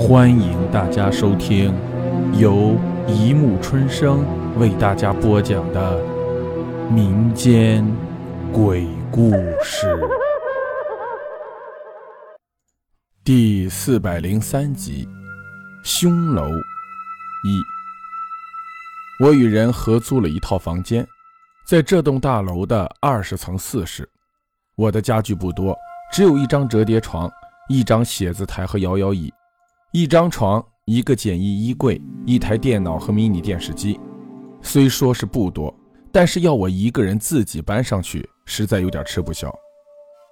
[0.00, 1.74] 欢迎大家收听
[2.32, 2.74] 由
[3.06, 4.24] 一木春生
[4.58, 6.02] 为大家播讲的
[6.90, 7.86] 民间
[8.50, 9.30] 鬼故
[9.62, 9.86] 事
[13.22, 15.06] 第四百零三集
[15.86, 16.48] 《凶楼
[17.44, 17.58] 一》。
[19.22, 21.06] 我与人合租了一套房间，
[21.66, 24.08] 在这栋大楼的二十层四室。
[24.76, 25.76] 我的家具不多，
[26.10, 27.30] 只有一张折叠床、
[27.68, 29.30] 一张写字台和摇摇椅。
[29.92, 33.98] 一张床，一个简易衣柜，一台电脑和迷你电视机。
[34.62, 35.74] 虽说是不多，
[36.12, 39.52] 但是要我一个人自己搬上去，实在有点吃不消。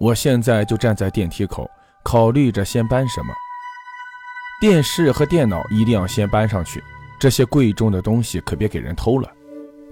[0.00, 1.70] 我现在就站在电梯口，
[2.02, 3.34] 考虑着先搬什么。
[4.58, 6.82] 电视和电脑一定要先搬上去，
[7.20, 9.30] 这些贵重的东西可别给人偷了。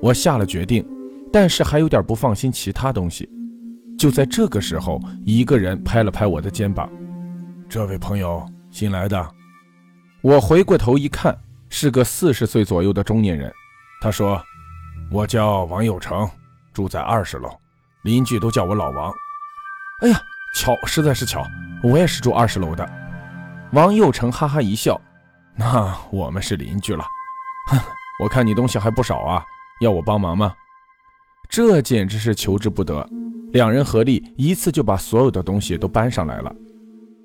[0.00, 0.88] 我下了决定，
[1.30, 3.28] 但是还有点不放心其他东西。
[3.98, 6.90] 就在这个时候，一个人拍了拍我的肩膀
[7.68, 9.30] ：“这位朋友，新来的。”
[10.22, 11.36] 我回过头一看，
[11.70, 13.50] 是个四十岁左右的中年人。
[14.02, 14.42] 他说
[15.10, 16.28] ：“我叫王有成，
[16.74, 17.50] 住在二十楼，
[18.02, 19.10] 邻居都叫我老王。”
[20.02, 20.20] 哎呀，
[20.56, 21.42] 巧，实在是巧，
[21.82, 22.86] 我也是住二十楼的。
[23.72, 25.00] 王有成哈哈一笑
[25.56, 27.02] ：“那我们是邻居了。”
[27.68, 27.78] 哼，
[28.22, 29.42] 我看你东西还不少啊，
[29.80, 30.54] 要我帮忙吗？
[31.48, 33.08] 这简直是求之不得。
[33.52, 36.54] 两人合力，一次就把所有的东西都搬上来了。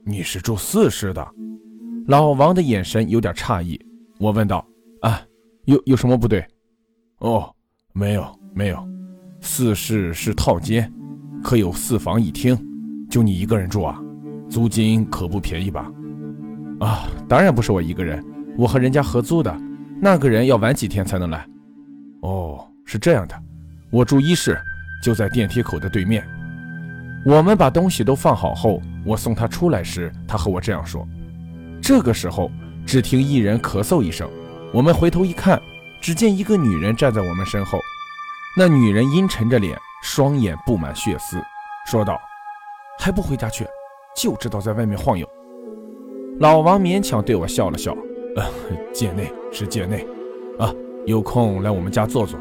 [0.05, 1.27] 你是住四室的？
[2.08, 3.80] 老王的眼神有点诧异，
[4.20, 4.64] 我问道
[5.02, 5.20] ：“啊，
[5.66, 6.45] 有有什么不对
[7.17, 7.52] ？”“哦，
[7.94, 8.88] 没有，没有，
[9.42, 10.92] 四室是套间，
[11.44, 12.56] 可有四房一厅，
[13.09, 14.00] 就你一个人住啊？
[14.52, 15.92] 租金可不便宜吧
[16.80, 18.23] ？”“啊，当然不是我一个人，
[18.56, 19.56] 我和人家合租的，
[20.00, 21.44] 那个人要晚几天才能来。
[22.22, 23.36] ”“哦，是这样的，
[23.89, 24.56] 我住一室，
[25.02, 26.23] 就在电梯口的对面。”
[27.26, 31.03] 我们把东西都放好后，我送他出来时，他和我这样说。
[31.86, 32.50] 这个时候，
[32.83, 34.28] 只听一人咳嗽一声，
[34.73, 35.61] 我们回头一看，
[36.02, 37.77] 只见一个女人站在我们身后。
[38.58, 41.39] 那女人阴沉着脸，双眼布满血丝，
[41.86, 42.20] 说道
[42.98, 43.67] ：“还不回家去，
[44.17, 45.30] 就知道在外面晃悠。”
[46.42, 47.95] 老王勉强对我笑了笑
[48.36, 48.43] ：“呃，
[48.92, 50.08] 借内是借内，
[50.58, 50.73] 啊，
[51.05, 52.39] 有空来我们家坐坐。”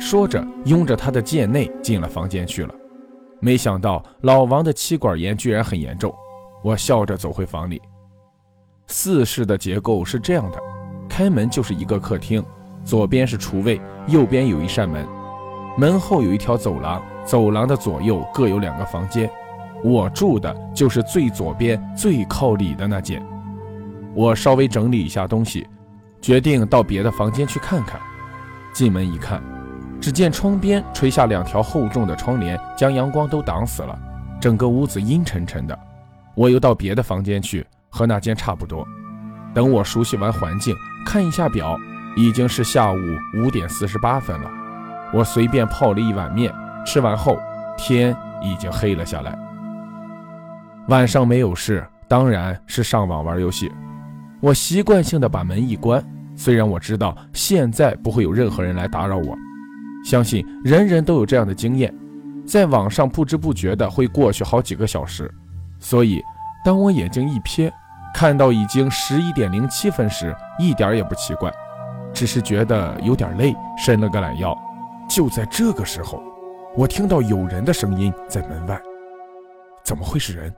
[0.00, 2.74] 说着，拥着他的贱内进了房间去了。
[3.40, 6.10] 没想到老王的气管炎居然很严重，
[6.62, 7.78] 我笑着走回房里。
[8.86, 10.58] 四室的结构是这样的，
[11.08, 12.44] 开门就是一个客厅，
[12.84, 15.06] 左边是厨卫，右边有一扇门，
[15.78, 19.30] 门后有一条走廊，走廊的左右各有两个房间。
[19.82, 23.22] 我住的就是最左边最靠里的那间。
[24.14, 25.66] 我稍微整理一下东西，
[26.22, 28.00] 决定到别的房间去看看。
[28.72, 29.42] 进门一看，
[30.00, 33.98] 只见窗边垂下两条厚重的窗帘，将阳光都挡死了，
[34.40, 35.78] 整个屋子阴沉沉的。
[36.34, 37.66] 我又到别的房间去。
[37.94, 38.84] 和那间差不多。
[39.54, 40.74] 等我熟悉完环境，
[41.06, 41.78] 看一下表，
[42.16, 42.98] 已经是下午
[43.36, 44.50] 五点四十八分了。
[45.12, 46.52] 我随便泡了一碗面，
[46.84, 47.38] 吃完后，
[47.78, 49.38] 天已经黑了下来。
[50.88, 53.70] 晚上没有事，当然是上网玩游戏。
[54.40, 59.36] 我习惯性的把门一关，虽然我知道现在不会有任何人来打扰我，
[60.04, 61.94] 相信人人都有这样的经验，
[62.44, 65.32] 在网上不知不觉的会过去好几个小时，
[65.78, 66.20] 所以
[66.64, 67.70] 当我眼睛一瞥。
[68.14, 71.52] 看到已经十一点零七分时，一点也不奇怪，
[72.12, 74.56] 只是觉得有点累，伸了个懒腰。
[75.10, 76.22] 就在这个时候，
[76.76, 78.80] 我听到有人的声音在门外。
[79.84, 80.54] 怎么会是人？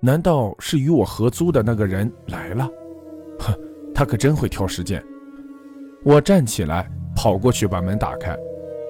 [0.00, 2.68] 难道是与我合租的那个人来了？
[3.40, 3.52] 哼，
[3.92, 5.02] 他可真会挑时间。
[6.04, 8.36] 我站起来，跑过去把门打开，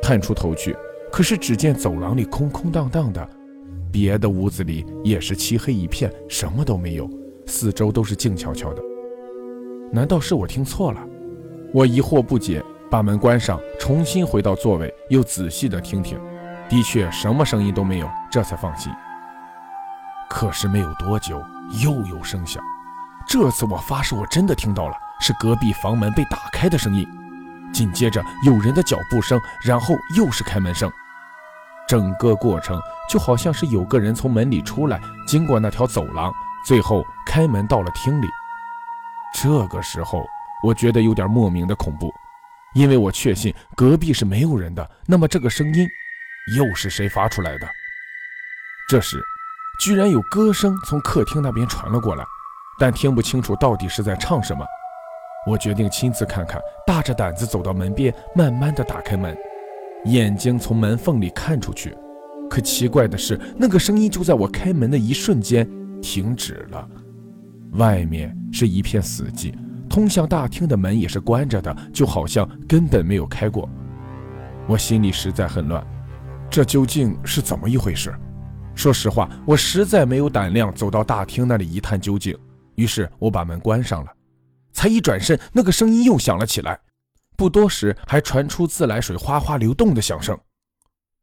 [0.02, 0.76] 探出头去，
[1.10, 3.26] 可是只见走廊里空空荡荡的，
[3.90, 7.08] 别的屋子里也是漆黑一片，什么都没有。
[7.46, 8.82] 四周都是静悄悄的，
[9.90, 11.00] 难道是我听错了？
[11.72, 16.20] 我疑惑不解，把门关上，重新回到座位，又仔细的听听，
[16.68, 18.92] 的确什么声音都没有，这才放心。
[20.28, 21.42] 可是没有多久，
[21.82, 22.62] 又有声响，
[23.26, 27.06] 这次我发誓我真的听到了，是隔壁房门被打开的声音。
[27.72, 30.90] 紧接着有人的脚步声，然后又是开门声，
[31.88, 32.78] 整个过程
[33.08, 36.32] 就好像是有个人从门里出来，经过那条走廊。
[36.64, 38.28] 最后开门到了厅里，
[39.34, 40.24] 这个时候
[40.62, 42.12] 我觉得有点莫名的恐怖，
[42.74, 44.90] 因为我确信隔壁是没有人的。
[45.06, 45.86] 那么这个声音
[46.56, 47.68] 又是谁发出来的？
[48.88, 49.22] 这时，
[49.80, 52.24] 居然有歌声从客厅那边传了过来，
[52.78, 54.64] 但听不清楚到底是在唱什么。
[55.48, 59.36] 我决定亲自看看，大着胆子走到门边，慢慢的打开门，
[60.04, 61.96] 眼睛从门缝里看出去。
[62.48, 65.68] 可奇怪的是，那个声音就在我开门的一瞬间。
[66.02, 66.86] 停止了，
[67.74, 69.54] 外面是一片死寂，
[69.88, 73.66] 通向大厅的门也是关着的，就好像根本没有开过。
[74.68, 75.86] 我心里实在很乱，
[76.50, 78.14] 这究竟是怎么一回事？
[78.74, 82.36] 说实话，我实在没有胆量走到大厅那里一探究竟。
[82.74, 84.10] 于是我把门关上了，
[84.72, 86.78] 才一转身，那个声音又响了起来。
[87.36, 90.38] 不多时，还传出自来水哗哗流动的响声。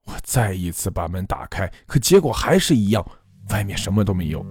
[0.05, 3.03] 我再一次把门打开，可结果还是一样，
[3.49, 4.45] 外面什么都没有，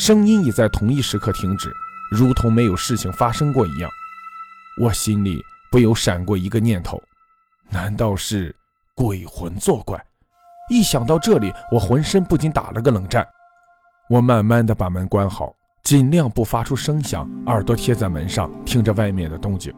[0.00, 1.70] 声音也在同一时刻停止，
[2.10, 3.90] 如同没有事情发生过一样。
[4.80, 6.98] 我心里不由闪过一个念头：
[7.68, 8.56] 难道是
[8.94, 10.02] 鬼魂作怪？
[10.70, 13.28] 一想到这里，我浑身不禁打了个冷战。
[14.08, 19.70] 我慢慢的把门关好，尽量不发出声响，耳朵贴在门上，听着外面的动静。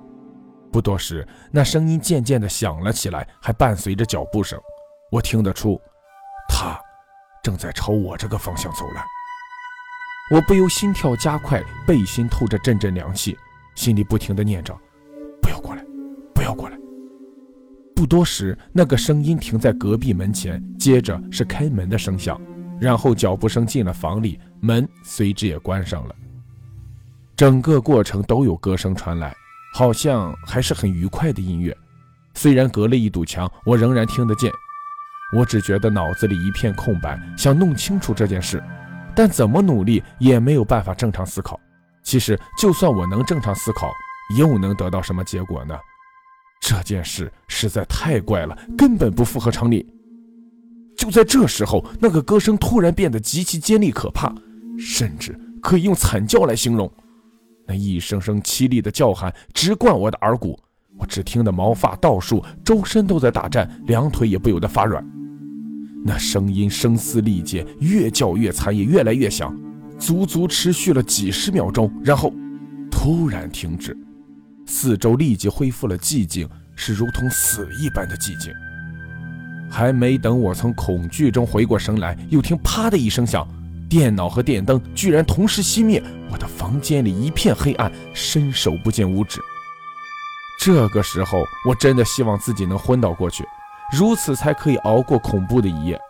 [0.71, 4.57] 不多时，那声音渐渐的响了起来，还伴随着脚步声。
[5.11, 5.81] 我听得出，
[6.49, 6.81] 他
[7.43, 9.05] 正在朝我这个方向走来。
[10.31, 13.37] 我不由心跳加快，背心透着阵阵凉气，
[13.75, 14.75] 心里不停的念着
[15.43, 15.85] ：“不要过来，
[16.35, 16.79] 不要过来。”
[17.95, 22.41] 不多时，那个声音停在隔壁门前，接着是开门的声响，
[22.81, 26.15] 然后脚步声进了房里，门随之也关上了。
[27.37, 29.35] 整个过程都有歌声传来，
[29.75, 31.77] 好像还是很愉快的音乐。
[32.35, 34.51] 虽然隔了一堵墙，我仍然听得见。
[35.37, 38.63] 我只觉得脑子里一片空白，想弄清楚这件事，
[39.15, 41.59] 但怎么努力也没有办法正常思考。
[42.03, 43.91] 其实，就算我能正常思考，
[44.37, 45.79] 又能得到什么结果呢？
[46.61, 49.87] 这件事实在太怪了，根本不符合常理。
[50.97, 54.33] 就在这时候，那个歌声突然变得极其尖利可怕，
[54.79, 56.91] 甚至可以用惨叫来形容。
[57.67, 60.59] 那一声声凄厉的叫喊直贯我的耳骨，
[60.99, 65.05] 我只听得毛发倒竖，周身都在打颤，两腿也不由得发软。
[66.05, 69.57] 那声音声嘶力竭，越叫越惨，也越来越响，
[69.99, 72.33] 足足持续了几十秒钟，然后
[72.91, 73.97] 突然停止。
[74.67, 78.53] 四周立即恢复了寂静，是如同死一般的寂静。
[79.71, 83.47] 还没等我从恐惧中回过神来，又听“啪”的一声响，
[83.89, 89.41] 电脑和电灯居然同时熄灭，我的房间里一片黑暗，伸手不见五指。
[90.61, 93.45] 这个时候，我真的希望自己能昏倒过去，
[93.93, 96.01] 如此才可以熬过恐怖的一夜。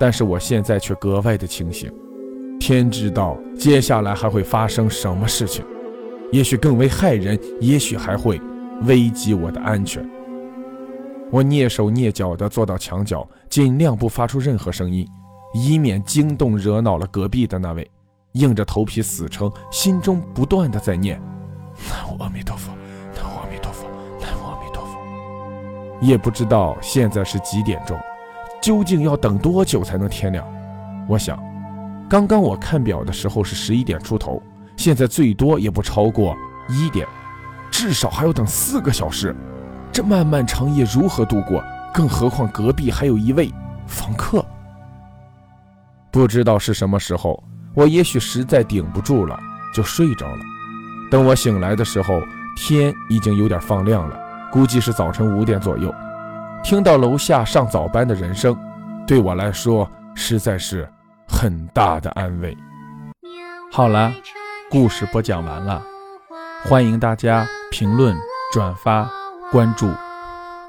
[0.00, 1.90] 但是我现在却格外的清醒，
[2.58, 5.64] 天知道接下来还会发生什么事情。
[6.32, 8.40] 也许更为害人，也许还会
[8.82, 10.04] 危及我的安全。
[11.30, 15.08] 我蹑手蹑脚地坐到墙角，尽量不发出任何声音，
[15.54, 17.88] 以免惊动惹恼了隔壁的那位。
[18.32, 21.22] 硬着头皮死撑，心中不断地在念
[21.88, 22.72] ：“南无阿弥陀佛，
[26.04, 27.98] 也不知道现在是几点钟，
[28.60, 30.46] 究竟要等多久才能天亮？
[31.08, 31.38] 我想，
[32.08, 34.42] 刚刚我看表的时候是十一点出头。
[34.76, 36.36] 现在最多也不超过
[36.68, 37.06] 一点，
[37.70, 39.34] 至少还要等四个小时。
[39.92, 41.62] 这漫漫长夜如何度过？
[41.94, 43.48] 更何况隔壁还有一位
[43.86, 44.44] 房客。
[46.10, 47.42] 不知道是什么时候，
[47.74, 49.38] 我也许实在顶不住了，
[49.72, 50.40] 就睡着了。
[51.10, 52.20] 等我醒来的时候，
[52.56, 54.18] 天已经有点放亮了，
[54.54, 55.92] 估计是早晨五点左右。
[56.62, 58.56] 听到楼下上早班的人声，
[59.04, 60.88] 对我来说实在是
[61.28, 62.56] 很大的安慰。
[63.72, 64.12] 好了。
[64.70, 65.80] 故事播讲完了，
[66.64, 68.16] 欢迎大家评论、
[68.52, 69.08] 转发、
[69.52, 69.88] 关注，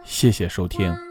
[0.03, 1.04] 谢谢收听。